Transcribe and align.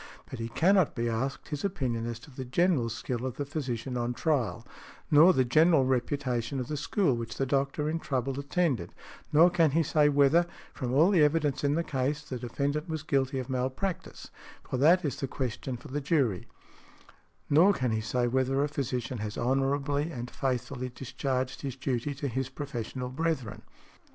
But 0.31 0.39
he 0.39 0.49
cannot 0.49 0.95
be 0.95 1.07
asked 1.07 1.49
his 1.49 1.63
opinion 1.63 2.07
as 2.07 2.17
to 2.21 2.31
the 2.31 2.43
general 2.43 2.89
skill 2.89 3.23
of 3.23 3.37
the 3.37 3.45
physician 3.45 3.95
on 3.97 4.15
trial; 4.15 4.65
nor 5.11 5.31
the 5.31 5.45
general 5.45 5.85
reputation 5.85 6.59
of 6.59 6.69
the 6.69 6.75
school 6.75 7.15
which 7.15 7.37
the 7.37 7.45
doctor 7.45 7.87
in 7.87 7.99
trouble 7.99 8.39
attended; 8.39 8.95
nor 9.31 9.51
can 9.51 9.69
he 9.77 9.83
say 9.83 10.09
whether, 10.09 10.47
from 10.73 10.91
all 10.91 11.11
the 11.11 11.21
evidence 11.23 11.63
in 11.63 11.75
the 11.75 11.83
case, 11.83 12.23
the 12.23 12.39
defendant 12.39 12.89
was 12.89 13.03
guilty 13.03 13.37
of 13.37 13.47
malpractice, 13.47 14.31
for 14.67 14.77
that 14.77 15.05
is 15.05 15.17
the 15.19 15.27
question 15.27 15.77
for 15.77 15.89
the 15.89 16.01
jury; 16.01 16.47
nor 17.47 17.71
can 17.71 17.91
he 17.91 18.01
say 18.01 18.25
whether 18.27 18.63
a 18.63 18.67
physician 18.67 19.19
has 19.19 19.37
honorably 19.37 20.09
and 20.11 20.31
faithfully 20.31 20.89
discharged 20.89 21.61
his 21.61 21.75
duty 21.75 22.15
to 22.15 22.27
his 22.27 22.49
professional 22.49 23.09
brethren. 23.09 23.61